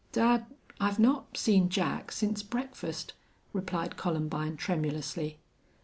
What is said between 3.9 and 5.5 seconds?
Columbine, tremulously.